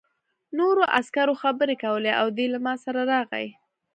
نورو 0.57 0.83
عسکرو 0.99 1.33
خبرې 1.41 1.75
کولې 1.83 2.11
او 2.21 2.27
دی 2.37 2.45
له 2.53 2.59
ما 2.65 2.73
سره 2.85 3.01
راغی 3.11 3.47